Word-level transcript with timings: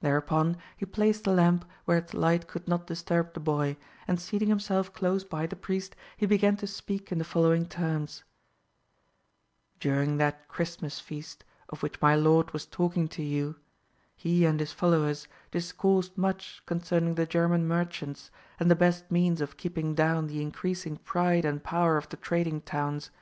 Thereupon 0.00 0.56
he 0.76 0.84
placed 0.84 1.22
the 1.22 1.30
lamp 1.32 1.64
where 1.84 1.98
its 1.98 2.12
light 2.12 2.48
could 2.48 2.66
not 2.66 2.88
disturb 2.88 3.32
the 3.34 3.38
boy, 3.38 3.76
and 4.08 4.20
seating 4.20 4.48
himself 4.48 4.92
close 4.92 5.22
by 5.22 5.46
the 5.46 5.54
priest, 5.54 5.94
he 6.16 6.26
began 6.26 6.56
to 6.56 6.66
speak 6.66 7.12
in 7.12 7.18
the 7.18 7.24
following 7.24 7.66
terms: 7.66 8.24
"During 9.78 10.16
that 10.16 10.48
Christmas 10.48 10.98
feast 10.98 11.44
of 11.68 11.84
which 11.84 12.00
my 12.00 12.16
lord 12.16 12.50
was 12.52 12.66
talking 12.66 13.06
to 13.10 13.22
you, 13.22 13.60
he 14.16 14.44
and 14.44 14.58
his 14.58 14.72
followers 14.72 15.28
discoursed 15.52 16.18
much 16.18 16.62
concerning 16.66 17.14
the 17.14 17.24
German 17.24 17.64
merchants, 17.68 18.32
and 18.58 18.68
the 18.68 18.74
best 18.74 19.08
means 19.08 19.40
of 19.40 19.56
keeping 19.56 19.94
down 19.94 20.26
the 20.26 20.42
increasing 20.42 20.96
pride 20.96 21.44
and 21.44 21.62
power 21.62 21.96
of 21.96 22.08
the 22.08 22.16
trading 22.16 22.60
towns. 22.60 23.12